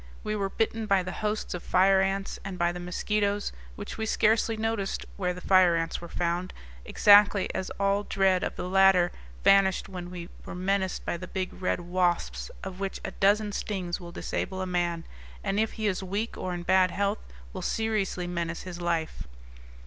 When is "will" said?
13.99-14.11, 17.53-17.61